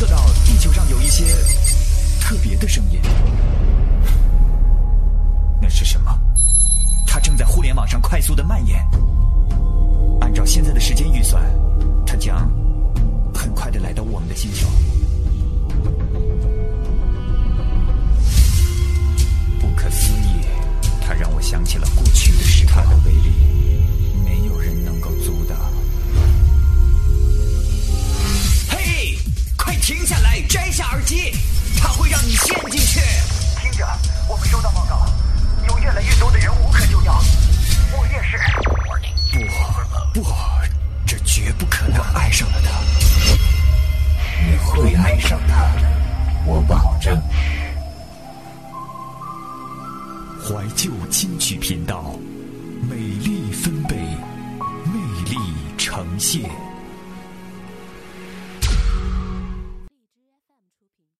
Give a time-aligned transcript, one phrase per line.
[0.00, 1.26] 测到地球上有一些
[2.22, 2.98] 特别的声音。
[5.60, 6.18] 那是什么？
[7.06, 8.82] 它正在互联网上快速的蔓延。
[10.22, 11.44] 按照现在的时间预算
[12.06, 12.50] 它将
[13.34, 14.66] 很快的来到我们的星球。
[19.60, 20.40] 不可思议
[21.02, 23.34] 它让我想起了过去的事它的威力
[50.52, 52.18] 怀旧金曲频道，
[52.90, 55.36] 美丽分贝，魅力
[55.78, 56.42] 呈现。